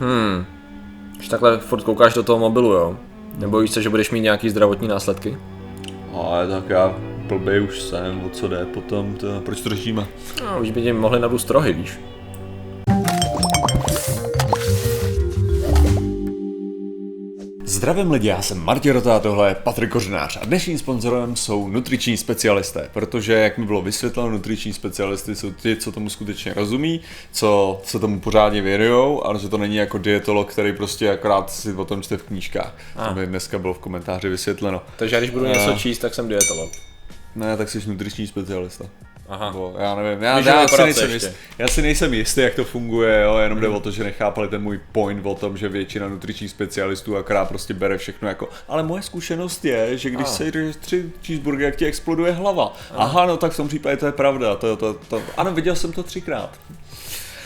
[0.00, 0.46] Hmm.
[1.18, 2.96] Už takhle furt koukáš do toho mobilu, jo?
[3.38, 5.38] Nebojíš se, že budeš mít nějaký zdravotní následky?
[6.14, 6.94] Ale tak já
[7.26, 10.06] blbej už jsem, o co jde potom, to, proč to řešíme?
[10.44, 11.98] No, už by ti mohli narůst rohy, víš?
[17.80, 21.68] Zdravím lidi, já jsem Martin Rota a tohle je Patrik Kořenář a dnešním sponzorem jsou
[21.68, 27.00] nutriční specialisté, protože jak mi bylo vysvětleno, nutriční specialisty jsou ti, co tomu skutečně rozumí,
[27.32, 31.72] co se tomu pořádně věnují, ale že to není jako dietolog, který prostě akorát si
[31.72, 32.74] o tom čte v knížkách.
[32.96, 33.08] A.
[33.08, 34.82] To mi dneska bylo v komentáři vysvětleno.
[34.96, 36.70] Takže když budu něco číst, tak jsem dietolog.
[37.36, 38.84] Ne, tak jsi nutriční specialista.
[39.30, 39.50] Aha.
[39.50, 43.22] Bo, já nevím, já, já, si nejsem jist, já si nejsem jistý, jak to funguje,
[43.22, 43.62] jo, jenom hmm.
[43.62, 47.48] jde o to, že nechápali ten můj point o tom, že většina nutričních specialistů akorát
[47.48, 50.30] prostě bere všechno jako, ale moje zkušenost je, že když ah.
[50.30, 52.76] se jdeš tři cheeseburgery, jak ti exploduje hlava.
[52.90, 52.94] Ah.
[52.96, 55.92] Aha, no tak v tom případě to je pravda, to, to, to, ano, viděl jsem
[55.92, 56.58] to třikrát.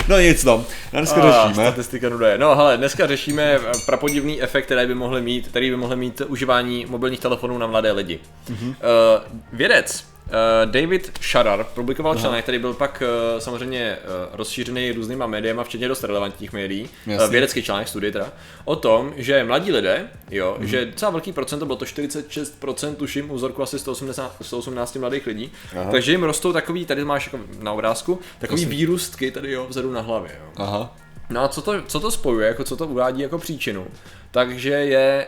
[0.08, 1.64] No nic no, dneska ah, řešíme.
[1.64, 5.96] Statistika nuda No hele, dneska řešíme prapodivný efekt, který by mohly mít, který by mohly
[5.96, 8.20] mít užívání mobilních telefonů na mladé lidi.
[8.50, 8.68] Mm-hmm.
[8.68, 8.74] Uh,
[9.52, 10.13] vědec
[10.64, 16.04] David Sharar publikoval článek, který byl pak uh, samozřejmě uh, rozšířený různýma médiama, včetně dost
[16.04, 18.32] relevantních médií, uh, vědecký článek, studie teda,
[18.64, 20.66] o tom, že mladí lidé, jo, mm.
[20.66, 25.52] že docela velký procent, bylo to 46% tuším, u vzorku asi 180, 118 mladých lidí,
[25.76, 25.90] Aha.
[25.90, 28.76] takže jim rostou takový, tady máš jako na obrázku, takový Jasně.
[28.76, 30.30] výrůstky tady jo, vzadu na hlavě.
[30.40, 30.52] Jo.
[30.56, 30.96] Aha.
[31.30, 33.86] No a co to, co to spojuje, jako co to uvádí jako příčinu,
[34.30, 35.26] takže je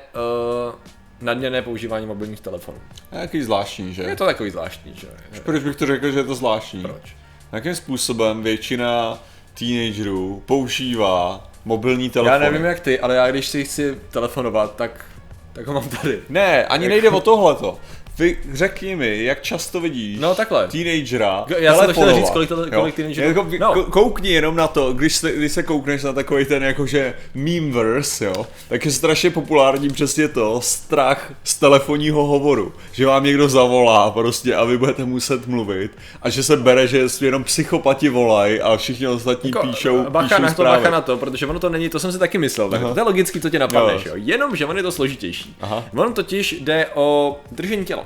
[0.69, 0.75] uh,
[1.21, 2.79] nadměrné používání mobilních telefonů.
[3.13, 4.03] Je takový zvláštní, že?
[4.03, 5.07] Je to takový zvláštní, že?
[5.43, 6.83] Proč bych to řekl, že je to zvláštní?
[6.83, 7.17] Proč?
[7.53, 9.19] Jakým způsobem většina
[9.59, 12.43] teenagerů používá mobilní telefon?
[12.43, 15.05] Já nevím jak ty, ale já když si chci telefonovat, tak,
[15.53, 16.21] tak ho mám tady.
[16.29, 17.79] Ne, ani nejde o tohleto.
[18.19, 20.69] Vy řekni mi, jak často vidíš no, takhle.
[20.69, 23.29] teenagera Já jsem to chtěl říct, kolik, to, kolik teenagerů...
[23.29, 23.85] Jako, no.
[23.85, 28.47] Koukni jenom na to, když se, když se koukneš na takový ten jakože memeverse, jo,
[28.69, 32.73] tak je strašně populární přesně to, strach z telefonního hovoru.
[32.93, 35.91] Že vám někdo zavolá prostě a vy budete muset mluvit
[36.23, 40.43] a že se bere, že jenom psychopati volají a všichni ostatní jako, píšou, bacha píšou
[40.43, 42.81] na to, bacha na to, protože ono to není, to jsem si taky myslel, tak
[42.81, 44.13] to je logicky, co tě napadne, jo.
[44.15, 45.57] Jenom, že on je to složitější.
[45.61, 45.85] Aha.
[45.97, 48.06] On totiž jde o držení těla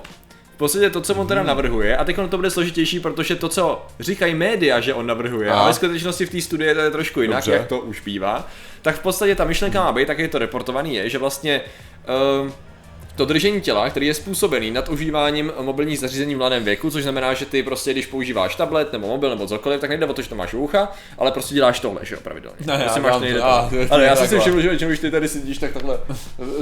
[0.61, 4.35] podstatě to, co on teda navrhuje, a teď to bude složitější, protože to, co říkají
[4.35, 7.53] média, že on navrhuje, a ve skutečnosti v té studii to je trošku jinak, Dobře.
[7.53, 8.47] jak to už bývá,
[8.83, 11.61] tak v podstatě ta myšlenka má být, tak je to reportovaný, je, že vlastně
[12.45, 12.51] uh,
[13.21, 17.35] to držení těla, který je způsobený nad užíváním mobilních zařízení v mladém věku, což znamená,
[17.35, 20.29] že ty prostě, když používáš tablet nebo mobil nebo cokoliv, tak nejde o to, že
[20.29, 22.57] to máš u ucha, ale prostě děláš tohle, že jo, pravidelně.
[22.67, 25.59] Ne, prostě já, máš nejde a, ale já si všiml, že když ty tady sedíš,
[25.59, 25.99] tak takhle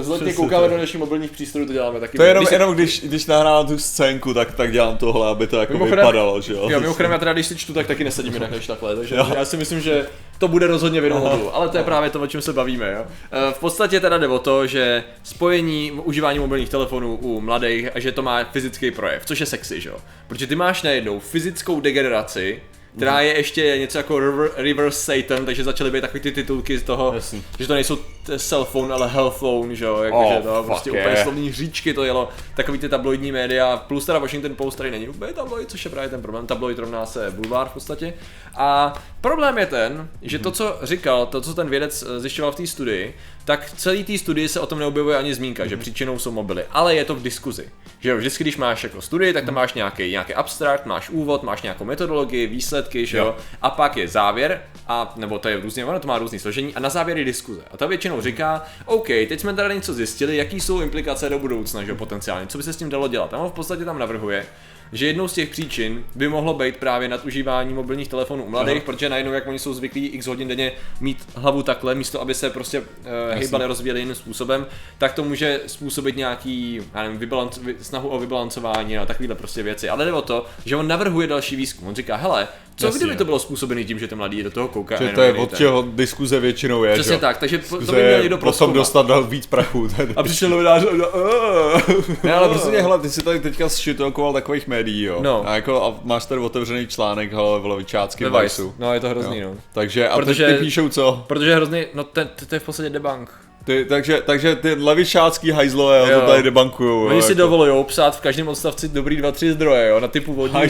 [0.00, 2.16] zletně koukáme do našich mobilních přístrojů, to děláme taky.
[2.16, 5.46] To je jenom, když, jenom když, když nahrávám tu scénku, tak, tak dělám tohle, aby
[5.46, 6.70] to jako vypadalo, že jo.
[6.70, 9.56] Jo, mimochodem já teda když si čtu, tak taky nesedím než takhle, takže já si
[9.56, 10.06] myslím, že
[10.38, 12.92] to bude rozhodně v jednom ale to je právě to, o čem se bavíme.
[12.92, 13.04] Jo?
[13.32, 18.00] Eh, v podstatě teda jde o to, že spojení užívání mobilních telefonů u mladých a
[18.00, 19.96] že to má fyzický projev, což je sexy, že jo?
[20.28, 22.62] Protože ty máš najednou fyzickou degeneraci,
[22.96, 24.20] která je ještě něco jako
[24.56, 27.42] Reverse Satan, takže začaly být takový ty titulky z toho, Jasný.
[27.58, 27.98] že to nejsou
[28.36, 31.06] cell phone, ale hell phone, že jo, jakože oh, to prostě yeah.
[31.06, 35.08] úplně slovní říčky to jelo, takový ty tabloidní média, plus teda Washington Post tady není
[35.08, 38.14] úplně tabloid, což je právě ten problém, tabloid rovná se bulvár v podstatě.
[38.56, 42.56] A problém je ten, že to, co říkal, to, co ten vědec eh, zjišťoval v
[42.56, 46.30] té studii, tak celý té studii se o tom neobjevuje ani zmínka, že příčinou jsou
[46.30, 47.68] mobily, ale je to v diskuzi.
[48.00, 51.42] Že jo, vždycky, když máš jako studii, tak tam máš nějaký, nějaký abstrakt, máš úvod,
[51.42, 55.84] máš nějakou metodologii, výsledky, že jo, a pak je závěr, a nebo to je různě,
[55.84, 57.60] ono to má různý složení, a na závěr je diskuze.
[57.70, 61.84] A ta většinou říká, OK, teď jsme tady něco zjistili, jaký jsou implikace do budoucna,
[61.84, 63.34] že potenciálně, co by se s tím dalo dělat.
[63.34, 64.46] A on v podstatě tam navrhuje,
[64.92, 68.84] že jednou z těch příčin by mohlo být právě nadužívání mobilních telefonů u mladých, Aha.
[68.86, 72.50] protože najednou, jak oni jsou zvyklí x hodin denně mít hlavu takhle, místo aby se
[72.50, 72.86] prostě uh,
[73.32, 74.66] hejbali, rozvíjeli jiným způsobem,
[74.98, 79.88] tak to může způsobit nějaký, já nevím, vybalanc, snahu o vybalancování a takovéhle prostě věci.
[79.88, 81.88] Ale jde o to, že on navrhuje další výzkum.
[81.88, 82.98] On říká, hele, co Jasně.
[82.98, 84.96] kdyby to bylo způsobené tím, že ten mladý do toho kouká?
[84.96, 86.94] Že to je od čeho diskuze většinou je.
[86.94, 89.88] Přesně tak, takže diskuze to by měl někdo potom dostat dal víc prachu.
[90.16, 90.88] a přišel novinář a
[92.24, 95.18] Ne, ale prostě hele, ty si tady teďka šitokoval takových médií, jo.
[95.22, 95.48] No.
[95.48, 98.74] A, jako, a máš tady otevřený článek, hele, v levičácký Viceu.
[98.78, 99.50] No, je to hrozný, jo.
[99.54, 99.60] no.
[99.72, 101.24] Takže, a protože, teď ty píšou co?
[101.26, 103.30] Protože hrozný, no to, to je v podstatě debunk.
[103.64, 107.06] Ty, takže, takže ty levičácký hajzlové jo, to tady debankujou.
[107.06, 107.38] Oni jo, si jako.
[107.38, 110.62] dovolují psát v každém odstavci dobrý dva, tři zdroje, jo, na typu vodní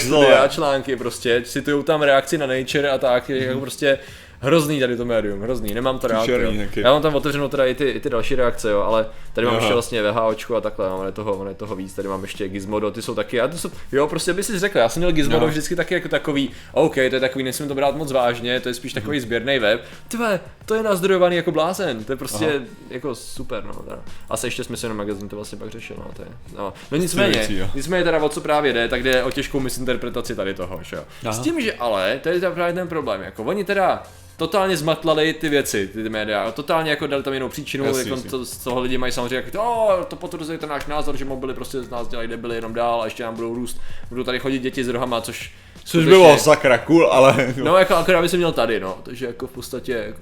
[0.42, 3.42] a články prostě, citujou tam reakci na Nature a tak, mm-hmm.
[3.42, 3.98] jako prostě
[4.40, 6.28] Hrozný tady to médium, hrozný, nemám to rád.
[6.28, 6.38] Jo.
[6.76, 9.54] Já mám tam otevřenou teda i ty, i ty další reakce, jo, ale tady mám
[9.54, 9.62] Aha.
[9.62, 12.90] ještě vlastně VHOčku a takhle, mám toho, on je toho víc, tady mám ještě Gizmodo,
[12.90, 15.40] ty jsou taky, a to jsou, jo, prostě by si řekl, já jsem měl Gizmodo
[15.40, 15.46] no.
[15.46, 18.74] vždycky taky jako takový, OK, to je takový, nesmím to brát moc vážně, to je
[18.74, 22.64] spíš takový sběrný web, Tve, to je nazdrojovaný jako blázen, to je prostě Aha.
[22.90, 23.72] jako super, no.
[23.74, 23.98] Teda.
[24.30, 26.72] A se ještě smyslný magazín to vlastně pak řešil, no, to je, no.
[26.90, 30.54] no nicméně, věcí, nicméně teda o co právě jde, tak jde o těžkou misinterpretaci tady
[30.54, 31.32] toho, že jo.
[31.32, 34.02] S tím, že ale, to je právě ten problém, jako oni teda
[34.38, 38.22] totálně zmatlali ty věci, ty, ty média, totálně jako dali tam jinou příčinu, jasný, jako
[38.30, 41.54] to, z toho lidi mají samozřejmě jako, to, to potvrzuje ten náš názor, že mobily
[41.54, 44.58] prostě z nás dělají debily jenom dál a ještě nám budou růst, budou tady chodit
[44.58, 45.52] děti s rohama, což
[45.84, 47.54] Což bylo sakra cool, ale...
[47.62, 50.20] No jako akorát by se měl tady, no, takže jako v podstatě jako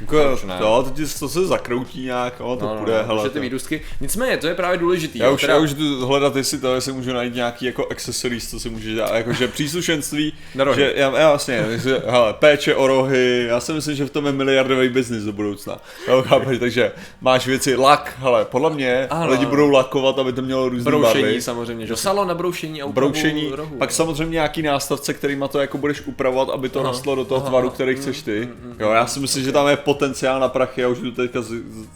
[0.00, 3.30] jako, to, to, to se zakroutí nějak, no, to no, půjde, no, hele.
[3.30, 3.80] ty výrůstky.
[4.00, 5.18] Nicméně, to je právě důležitý.
[5.18, 5.54] Já, už, teda...
[5.54, 8.94] já už jdu hledat, jestli to, jestli můžu najít nějaký jako accessories, co si může
[8.94, 10.80] dát, jakože příslušenství, Na rohy.
[10.82, 14.26] že, já, já vlastně, že, hele, péče o rohy, já si myslím, že v tom
[14.26, 15.78] je miliardový biznis do budoucna.
[16.08, 20.42] Jo, chápeš, takže máš věci, lak, hele, podle mě ano, lidi budou lakovat, aby to
[20.42, 21.42] mělo různé broušení, barvy.
[21.42, 25.78] samozřejmě, že salon na broušení a broušení, rohu, pak samozřejmě nějaký nástavce, kterýma to jako
[25.78, 28.40] budeš upravovat, aby to aha, do toho aha, tvaru, který chceš ty.
[28.40, 31.10] Mm, mm, jo, já si myslím, že tam je potenciál na prachy a už jdu
[31.10, 31.40] teďka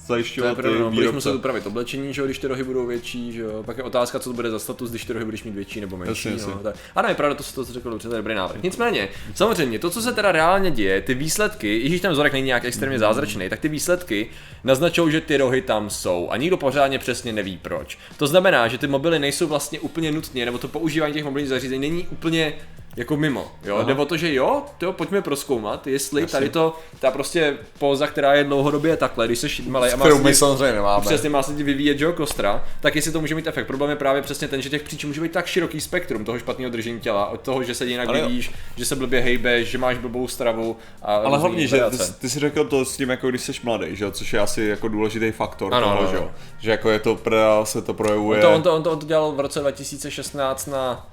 [0.07, 2.87] zajišťovat to je ty no, Budeš muset upravit oblečení, že jo, když ty rohy budou
[2.87, 3.63] větší, že jo.
[3.63, 5.97] Pak je otázka, co to bude za status, když ty rohy budeš mít větší nebo
[5.97, 6.29] menší.
[6.29, 6.77] Jasně, no, tak.
[6.95, 8.63] A ne, pravda, to, to, to řekl dobře, to je dobrý návrh.
[8.63, 12.47] Nicméně, samozřejmě, to, co se teda reálně děje, ty výsledky, i když ten vzorek není
[12.47, 14.31] nějak extrémně zázračný, tak ty výsledky
[14.65, 17.99] naznačují, že ty rohy tam jsou a nikdo pořádně přesně neví proč.
[18.17, 21.91] To znamená, že ty mobily nejsou vlastně úplně nutně, nebo to používání těch mobilních zařízení
[21.91, 22.55] není úplně
[22.99, 23.85] jako mimo, jo, Aha.
[23.85, 26.33] jde o to, že jo, to pojďme proskoumat, jestli Jasně.
[26.33, 30.35] tady to, ta prostě póza, která je dlouhodobě takhle, když jsi malý a má se
[30.35, 31.05] samozřejmě nemáme.
[31.05, 33.67] Přesně má se vyvíjet Joe Kostra, tak jestli to může mít efekt.
[33.67, 36.71] Problém je právě přesně ten, že těch příčin může být tak široký spektrum toho špatného
[36.71, 38.21] držení těla, od toho, že se jinak ale...
[38.21, 40.77] vyvíjíš, že se blbě hejbeš, že máš blbou stravu.
[41.03, 43.97] A ale hlavně, že ty, ty, jsi řekl to s tím, jako když jsi mladý,
[43.97, 46.11] že což je asi jako důležitý faktor ano, toho, ano.
[46.11, 46.19] Že,
[46.59, 47.19] že jako je to,
[47.65, 48.47] se to projevuje.
[48.47, 51.07] On to, on, to, on to dělal v roce 2016 na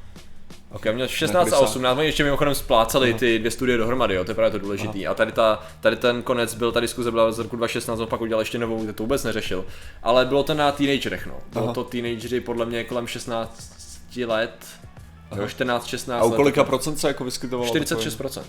[0.75, 3.19] Ok, měl 16 a 18, oni ještě mimochodem splácali Aha.
[3.19, 5.05] ty dvě studie dohromady, jo, to je právě to důležitý.
[5.05, 5.11] Aha.
[5.11, 8.21] A tady, ta, tady ten konec byl, ta diskuze byla z roku 2016, on pak
[8.21, 9.65] udělal ještě novou, to vůbec neřešil.
[10.03, 11.39] Ale bylo to na teenagerech, no.
[11.53, 11.73] Bylo Aha.
[11.73, 13.75] to teenagery podle mě kolem 16
[14.25, 14.65] let,
[15.35, 17.73] jo, 14, 16 A u kolika let, procent se jako vyskytovalo?
[17.73, 18.41] 46%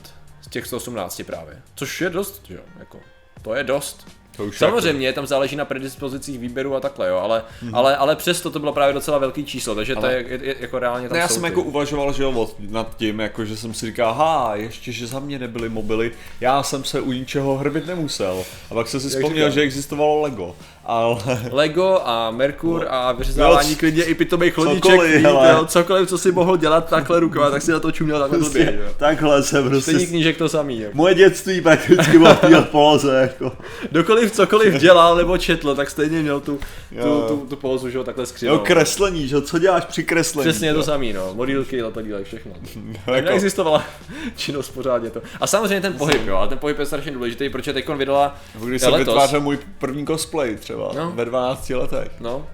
[0.42, 1.62] z těch 118 právě.
[1.74, 3.00] Což je dost, jo, jako,
[3.42, 4.06] to je dost.
[4.36, 5.14] To už Samozřejmě, jako...
[5.14, 7.70] tam záleží na predispozicích výběru a takhle, jo, ale, mm-hmm.
[7.76, 10.00] ale, ale přesto to bylo právě docela velký číslo, takže ale...
[10.00, 11.48] to je, je, je, jako reálně tam ne, Já jsem ty.
[11.48, 15.20] jako uvažoval, že jo, nad tím, jako že jsem si říkal, ha, ještě, že za
[15.20, 18.44] mě nebyly mobily, já jsem se u ničeho hrbit nemusel.
[18.70, 20.56] A pak jsem si vzpomněl, že existovalo Lego
[20.86, 21.40] ale...
[21.50, 22.94] Lego a Merkur no.
[22.94, 27.20] a vyřezávání no, klidně i pitomých chlodiček, cokoliv, jo, cokoliv, co si mohl dělat takhle
[27.20, 29.90] rukama, tak si na to čuměl takhle prostě, blbě, Takhle se prostě...
[29.90, 30.80] Stejný knížek to samý.
[30.80, 30.96] Jako.
[30.96, 33.52] Moje dětství prakticky bylo v poloze, jako.
[33.92, 36.58] Dokoliv cokoliv dělal nebo četl, tak stejně měl tu,
[37.02, 38.52] tu, tu, tu pózu, že jo, takhle skřivou.
[38.52, 40.50] Jo, kreslení, že co děláš při kreslení?
[40.50, 42.52] Přesně to samý, no, modílky, letadílek, všechno.
[43.06, 43.28] No, jako...
[43.28, 43.84] Neexistovala
[44.36, 45.22] činnost pořádně to.
[45.40, 48.82] A samozřejmě ten pohyb, jo, ale ten pohyb je strašně důležitý, protože teď vydala Když
[48.82, 51.12] jsem vytvářel můj první cosplay třeba, no.
[51.14, 52.10] ve 12 15 letech.
[52.20, 52.46] No.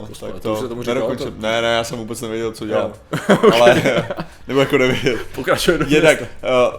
[0.00, 1.24] Uh, tak to, to tomu říkal, to...
[1.38, 2.92] Ne, ne, já jsem vůbec nevěděl, co dělám.
[3.28, 3.60] okay.
[3.60, 3.82] Ale,
[4.48, 5.16] nebo jako nevěděl.
[5.34, 6.26] Pokračuje do Jednak, uh,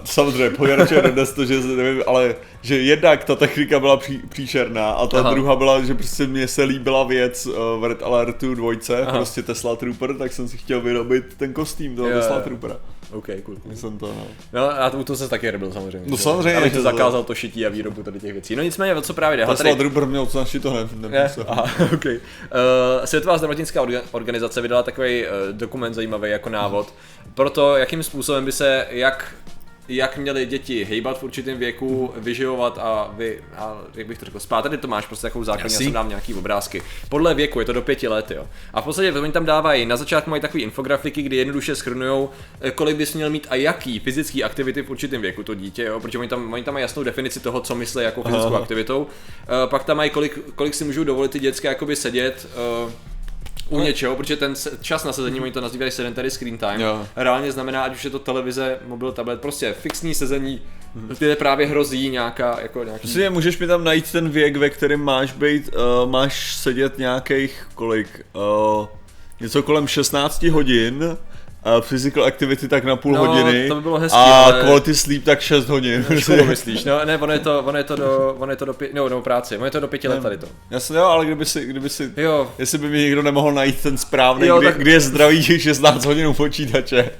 [0.04, 5.08] samozřejmě, pokračuje dnes to, že nevím, ale že jednak ta technika byla pří, příšerná a
[5.08, 5.34] ta Aha.
[5.34, 9.12] druhá byla, že prostě mně se líbila věc uh, v Red Alertu dvojce, Aha.
[9.12, 12.78] prostě Tesla Trooper, tak jsem si chtěl vyrobit ten kostým toho Tesla Troopera.
[13.14, 13.56] OK, cool.
[13.56, 13.76] cool.
[13.76, 14.28] Jsem to, no.
[14.54, 16.12] no a to, to se taky nebyl samozřejmě.
[16.12, 16.58] No samozřejmě.
[16.58, 18.56] Abych to zakázal to šití a výrobu tady těch věcí.
[18.56, 19.46] No nicméně, o co právě jde?
[19.46, 19.76] Tesla tady...
[19.76, 22.06] Trooper měl co naši to ne, ne, Aha, OK.
[22.06, 22.20] Uh,
[23.06, 26.94] Světová zdravotnická organizace vydala takový uh, dokument zajímavý jako návod
[27.34, 29.36] pro to, jakým způsobem by se jak
[29.88, 34.40] jak měly děti hejbat v určitém věku, vyživovat a, vy, a jak bych to řekl,
[34.40, 34.62] spát.
[34.62, 36.84] Tady to máš prostě takovou základní, já jsem dám nějaký obrázky.
[37.10, 38.48] Podle věku je to do pěti let, jo.
[38.74, 42.30] A v podstatě oni tam dávají, na začátku mají takové infografiky, kdy jednoduše schrnují,
[42.62, 46.00] eh, kolik bys měl mít a jaký fyzický aktivity v určitém věku to dítě, jo,
[46.00, 48.60] protože oni tam, oni tam mají jasnou definici toho, co myslí jako fyzickou Aha.
[48.60, 49.00] aktivitou.
[49.02, 49.08] Uh,
[49.70, 52.48] pak tam mají, kolik, kolik si můžou dovolit ty dětské jakoby sedět,
[52.86, 52.92] uh,
[53.74, 57.08] u něčeho, protože ten čas na sezení, oni to nazývají sedentary screen time, jo.
[57.16, 60.62] reálně znamená, ať už je to televize, mobil, tablet, prostě fixní sezení,
[61.20, 63.00] kde právě hrozí nějaká, jako nějaký...
[63.00, 67.68] Prostě můžeš mi tam najít ten věk, ve kterém máš být, uh, máš sedět nějakých,
[67.76, 68.88] kolik, uh,
[69.40, 71.18] něco kolem 16 hodin,
[71.66, 74.64] uh, physical activity tak na půl no, hodiny to by bylo hezký, a ale...
[74.64, 76.06] quality sleep tak 6 hodin.
[76.18, 78.74] Školu myslíš, no ne, ono je to, ono je to do, ono je to do
[78.74, 80.48] pě, no, no práci, ono je to do pěti let tady to.
[80.72, 82.52] Jasně, jo, ale kdyby si, kdyby si, jo.
[82.58, 84.78] jestli by mi někdo nemohl najít ten správný, jo, kdy, tak...
[84.78, 87.12] kdy je zdravý 16 hodin u počítače.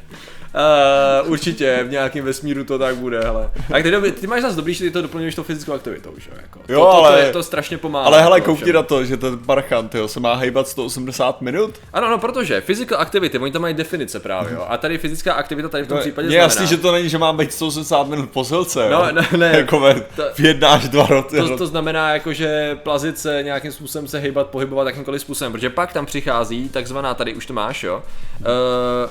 [1.24, 3.50] Uh, určitě v nějakém vesmíru to tak bude, hele.
[3.70, 6.60] Tak ty, ty máš zase dobrý, že ty to doplňuješ tou fyzickou aktivitou, že jako.
[6.70, 8.06] Jo, to, to, ale, to, je, to strašně pomáhá.
[8.06, 11.76] Ale hele, koukni na to, že ten parchan, tyjo, se má hejbat 180 minut.
[11.94, 14.66] Ano, no, protože physical activity, oni tam mají definice právě, jo.
[14.70, 17.18] A tady fyzická aktivita tady v tom no, případě je jasný, že to není, že
[17.18, 19.52] mám být 180 minut posilce, No, ne, ne.
[19.58, 21.38] jako ve, to, v jedna až dva roky.
[21.38, 25.70] To, to, znamená jako, že plazit se nějakým způsobem se hejbat, pohybovat jakýmkoliv způsobem, protože
[25.70, 28.04] pak tam přichází takzvaná, tady už to máš, jo,
[28.40, 28.46] uh,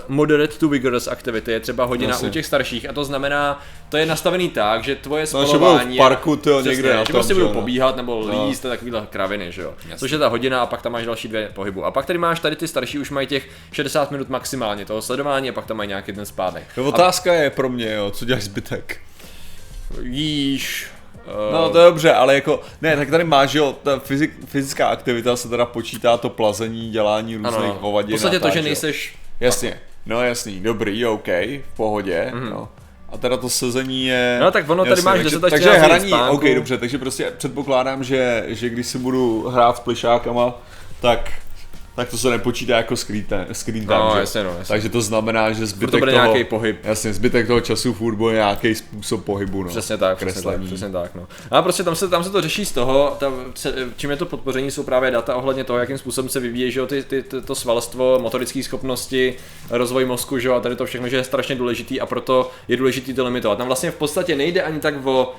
[0.08, 2.28] moderate to vigorous activity, je třeba hodina Jasně.
[2.28, 6.08] u těch starších a to znamená, to je nastavený tak, že tvoje spalování no, v
[6.08, 8.46] parku, to někde na že prostě budou pobíhat nebo no.
[8.46, 9.74] líst, takovýhle kraviny, že jo.
[9.78, 9.96] Jasně.
[9.96, 11.84] Což je ta hodina a pak tam máš další dvě pohybu.
[11.84, 15.48] A pak tady máš tady ty starší už mají těch 60 minut maximálně toho sledování
[15.48, 16.64] a pak tam mají nějaký ten spánek.
[16.76, 17.34] No, otázka a...
[17.34, 19.00] je pro mě, jo, co děláš zbytek?
[20.02, 20.92] Jíš,
[21.52, 25.36] No to je dobře, ale jako, ne, tak tady máš, jo, ta fyzik, fyzická aktivita
[25.36, 28.10] se teda počítá to plazení, dělání různých hovadin.
[28.10, 29.16] V podstatě to, že nejseš...
[29.40, 32.50] Jasně, no jasný, dobrý, OK, v pohodě, mm-hmm.
[32.50, 32.68] no.
[33.12, 34.38] A teda to sezení je...
[34.40, 36.36] No tak ono tady jasný, máš 10 Takže hraní, spánku.
[36.36, 40.54] OK, dobře, takže prostě předpokládám, že, že když si budu hrát s plišákama,
[41.00, 41.32] tak
[41.96, 44.20] tak to se nepočítá jako screen time, screen time no, že?
[44.20, 44.64] Jasně, no, jasně.
[44.74, 46.84] Takže to znamená, že zbytek to bude toho, nějaký pohyb.
[46.84, 49.68] Jasně, zbytek toho času furt bude nějaký způsob pohybu, no.
[49.68, 51.26] Přesně tak, přesně tak, přesně tak, no.
[51.50, 53.32] A prostě tam se, tam se to řeší z toho, ta,
[53.96, 56.86] čím je to podpoření, jsou právě data ohledně toho, jakým způsobem se vyvíjí, že jo,
[56.86, 59.34] ty, ty, ty, to svalstvo, motorické schopnosti,
[59.70, 62.76] rozvoj mozku, že jo, a tady to všechno, že je strašně důležitý a proto je
[62.76, 63.58] důležitý to limitovat.
[63.58, 65.34] Tam vlastně v podstatě nejde ani tak o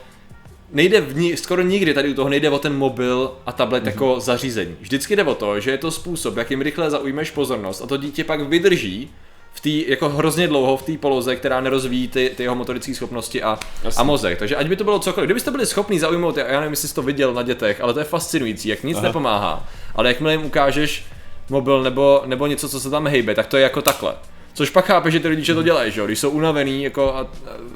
[0.74, 3.88] nejde v ní, skoro nikdy tady u toho nejde o ten mobil a tablet mm-hmm.
[3.88, 4.76] jako zařízení.
[4.82, 8.24] Vždycky jde o to, že je to způsob, jakým rychle zaujmeš pozornost a to dítě
[8.24, 9.10] pak vydrží
[9.54, 13.44] v té jako hrozně dlouho v té poloze, která nerozvíjí ty, ty jeho motorické schopnosti
[13.44, 13.60] a,
[13.98, 14.40] a mozek.
[14.40, 17.02] Takže ať by to bylo cokoliv, kdybyste byli schopni zaujmout, já nevím, jestli jsi to
[17.02, 19.08] viděl na dětech, ale to je fascinující, jak nic Aha.
[19.08, 19.68] nepomáhá.
[19.96, 21.06] Ale jakmile jim ukážeš
[21.50, 24.16] mobil nebo, nebo něco, co se tam hejbe, tak to je jako takhle.
[24.54, 26.06] Což pak chápe, že ty rodiče to dělají, že jo?
[26.06, 27.28] Když jsou unavený jako a, a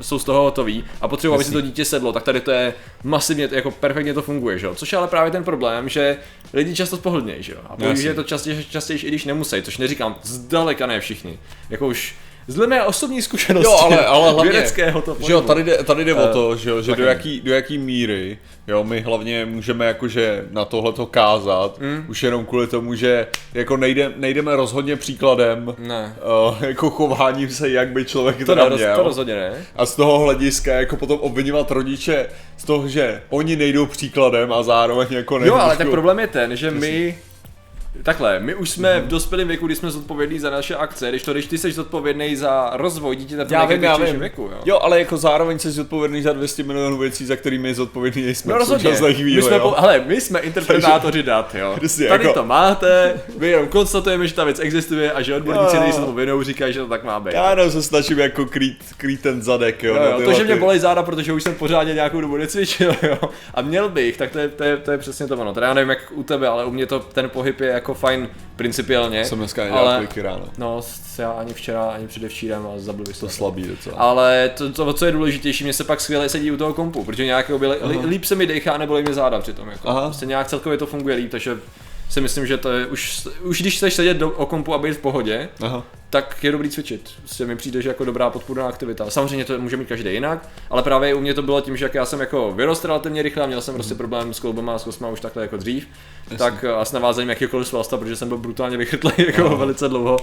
[0.02, 2.74] jsou z toho hotoví a potřebují, aby si to dítě sedlo, tak tady to je
[3.04, 4.76] masivně, jako perfektně to funguje, že jo?
[4.76, 6.18] Což je ale právě ten problém, že
[6.54, 7.60] lidi často spohodlnějí, že jo?
[7.70, 11.40] A použijí to častěji, častěji, i když nemusí, což neříkám, zdaleka ne všichni.
[11.70, 12.16] Jako už
[12.48, 13.66] Zle mé osobní zkušenosti.
[13.72, 16.56] Jo, ale, ale hlavně, vědeckého to že jo, tady jde, tady jde uh, o to,
[16.56, 18.38] že, jo, že do, jaký, do jaký míry,
[18.68, 22.06] jo, my hlavně můžeme jakože na tohle to kázat, mm.
[22.10, 26.16] už jenom kvůli tomu, že jako nejde, nejdeme rozhodně příkladem, ne.
[26.50, 28.96] Uh, jako chováním se, jak by člověk to teda měl.
[28.96, 29.54] To rozhodně ne.
[29.76, 34.64] A z toho hlediska jako potom obvinovat rodiče z toho, že oni nejdou příkladem a
[34.64, 35.56] zároveň jako nejdou.
[35.56, 37.18] Jo, ale tak problém je ten, že my
[38.04, 41.34] Takhle, my už jsme v dospělém věku, kdy jsme zodpovědní za naše akce, když to,
[41.34, 44.60] když ty jsi zodpovědný za rozvoj dítěte v nějakém věku, jo.
[44.66, 44.80] jo.
[44.80, 48.92] ale jako zároveň jsi zodpovědný za 200 milionů věcí, za kterými zodpovědný nejsme no, rozhodně.
[48.94, 51.74] chvíli, my jsme, po, hele, my jsme interpretátoři dat, jo.
[51.78, 52.40] Přesně, Tady jako...
[52.40, 56.44] to máte, my jenom konstatujeme, že ta věc existuje a že odborníci nejsou tomu vinou,
[56.44, 57.34] říkají, že to tak má být.
[57.34, 59.96] Já jenom se snažím jako krýt, krýt ten zadek, jo.
[59.96, 63.18] jo, jo to, že mě bolí záda, protože už jsem pořádně nějakou dobu necvičil, jo.
[63.54, 65.54] A měl bych, tak to je, to je, to je přesně to ono.
[65.54, 68.30] Teda já nevím jak u tebe, ale u mě to ten pohyb je jako fajn
[68.56, 69.26] principiálně.
[69.26, 70.46] Jsem dneska nedělal ale, ráno.
[70.58, 70.82] No,
[71.18, 73.98] já ani včera, ani předevčírem a zabil bych to slabý docela.
[73.98, 77.26] Ale to, to, co je důležitější, mě se pak skvěle sedí u toho kompu, protože
[77.26, 79.70] nějak li, líp se mi dechá, nebo mi záda přitom.
[79.70, 79.90] Jako.
[79.90, 80.02] Aha.
[80.02, 81.58] Prostě nějak celkově to funguje líp, takže
[82.10, 84.94] si myslím, že to je už, už když chceš sedět do, o kompu a být
[84.94, 85.84] v pohodě, Aha.
[86.10, 87.12] tak je dobrý cvičit.
[87.20, 89.10] Prostě mi přijde, že jako dobrá podpůrná aktivita.
[89.10, 91.94] Samozřejmě to může mít každý jinak, ale právě u mě to bylo tím, že jak
[91.94, 94.84] já jsem jako vyrostl relativně rychle a měl jsem prostě problém s kloubama a s
[94.84, 95.88] kosma už takhle jako dřív,
[96.24, 96.38] Jasně.
[96.38, 99.56] tak a s navázením jakýkoliv svalsta, protože jsem byl brutálně vychytlý jako Aha.
[99.56, 100.18] velice dlouho,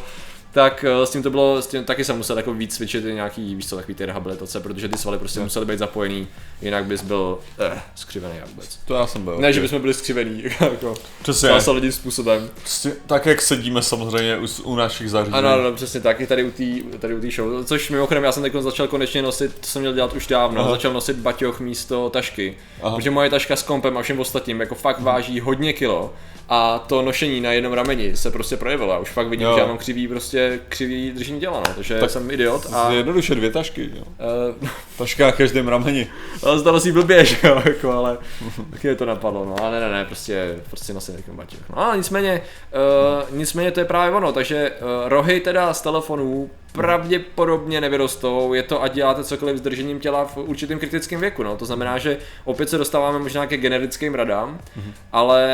[0.55, 3.55] tak eh, s tím to bylo, s tím taky jsem musel jako víc cvičit nějaký,
[3.55, 5.47] víš co, takový ty rehabilitace, protože ty svaly prostě no.
[5.47, 6.29] musely být zapojený,
[6.63, 8.79] jinak bys byl eh, skřivený jak vůbec.
[8.85, 9.39] To já jsem byl.
[9.39, 11.49] Ne, že bychom byli skřivený, jako přesně.
[11.49, 12.51] zásadním způsobem.
[12.65, 15.39] Přesně, tak jak sedíme samozřejmě u, u našich zařízení.
[15.39, 16.65] Ano, ano, přesně tak, i tady u té
[16.99, 19.95] tady u tý show, což mimochodem já jsem teď začal konečně nosit, to jsem měl
[19.95, 20.71] dělat už dávno, Aha.
[20.71, 22.97] začal nosit baťoch místo tašky, Aha.
[22.97, 26.13] protože moje taška s kompem a všem ostatním jako fakt váží hodně kilo
[26.49, 28.93] a to nošení na jednom rameni se prostě projevilo.
[28.93, 29.55] A už fakt vidím, jo.
[29.55, 31.75] že já mám křivý, prostě křivý držení těla, no.
[31.75, 32.67] takže tak jsem idiot.
[32.73, 32.93] A...
[32.93, 34.05] Jednoduše dvě tašky, jo.
[34.99, 36.07] Taška na každém rameni.
[36.43, 38.19] Ale zdalo si blbě, že jo, jako, ale
[38.71, 39.57] taky je to napadlo, no.
[39.63, 41.59] Ale ne, ne, ne, prostě, prostě nosím takový batěch.
[41.71, 42.43] No a nicméně,
[43.31, 48.63] uh, nicméně to je právě ono, takže uh, rohy teda z telefonů pravděpodobně nevyrostou, je
[48.63, 51.57] to ať děláte cokoliv s držením těla v určitém kritickém věku, no.
[51.57, 54.93] To znamená, že opět se dostáváme možná ke generickým radám, mm-hmm.
[55.13, 55.49] ale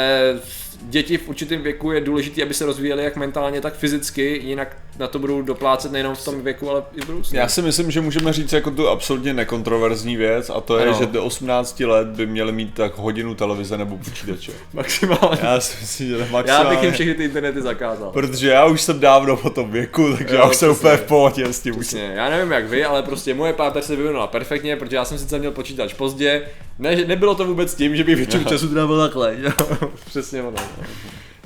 [0.82, 5.06] děti v určitém věku je důležité, aby se rozvíjely jak mentálně, tak fyzicky, jinak na
[5.06, 7.38] to budou doplácet nejenom v tom věku, ale i v budoucnu.
[7.38, 10.86] Já si myslím, že můžeme říct jako tu absolutně hodně nekontroverzní věc a to je,
[10.86, 10.98] ano.
[10.98, 14.52] že do 18 let by měli mít tak hodinu televize nebo počítače.
[14.72, 15.38] maximálně.
[15.42, 16.50] Já si myslím, že maximálně.
[16.50, 18.10] Já bych jim všechny ty internety zakázal.
[18.10, 21.02] Protože já už jsem dávno po tom věku, takže jo, já už jsem úplně v
[21.02, 21.74] pohodě s tím.
[21.74, 22.12] Přesně.
[22.16, 25.38] Já nevím jak vy, ale prostě moje páteř se vyvinula perfektně, protože já jsem sice
[25.38, 26.42] měl počítač pozdě,
[26.78, 29.36] ne, nebylo to vůbec tím, že bych většinu času trávil takhle.
[30.06, 30.58] Přesně ono.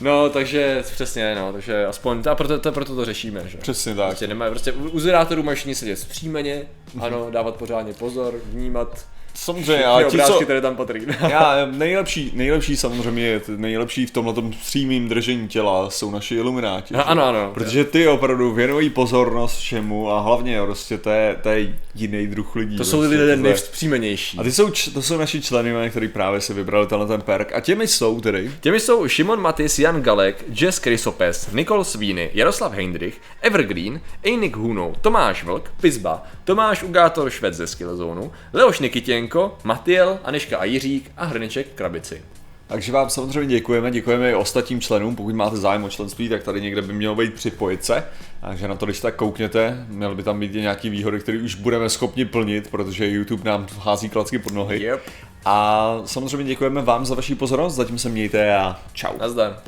[0.00, 3.58] No, takže přesně, no, takže aspoň, a proto, to, proto to řešíme, že?
[3.58, 4.06] Přesně tak.
[4.06, 6.62] Prostě, nemá, prostě u, u zvedátorů máš sedět zpříjmeně,
[7.00, 10.98] ano, dávat pořádně pozor, vnímat Samozřejmě, ale ti, co, které tam patří.
[11.28, 16.94] já, nejlepší, nejlepší samozřejmě je, nejlepší v tomhle přímým držení těla jsou naši ilumináti.
[16.94, 17.50] No, ano, ano.
[17.54, 22.56] Protože ty opravdu věnují pozornost všemu a hlavně prostě to je, to je jiný druh
[22.56, 22.76] lidí.
[22.76, 24.38] To jsou prostě, lidé nejvzpřímenější.
[24.38, 27.52] A ty jsou, to jsou naši členy, kteří právě si vybrali tenhle ten perk.
[27.52, 28.50] A těmi jsou tedy?
[28.60, 34.92] Těmi jsou Šimon Matis, Jan Galek, Jess Krysopes, Nikol Svíny, Jaroslav Heindrich, Evergreen, Einik Huno,
[35.00, 41.12] Tomáš Vlk, Pizba, Tomáš Ugátor Švec ze Skillzone, Leoš Nikitěnko, Zdenko, Matiel, Aneška a Jiřík
[41.16, 42.22] a Hrniček Krabici.
[42.66, 46.60] Takže vám samozřejmě děkujeme, děkujeme i ostatním členům, pokud máte zájem o členství, tak tady
[46.60, 48.04] někde by mělo být připojit se,
[48.40, 51.90] takže na to, když tak koukněte, měly by tam být nějaký výhody, které už budeme
[51.90, 54.82] schopni plnit, protože YouTube nám hází klacky pod nohy.
[54.82, 55.00] Yep.
[55.44, 59.18] A samozřejmě děkujeme vám za vaši pozornost, zatím se mějte a čau.
[59.18, 59.62] Nazdar.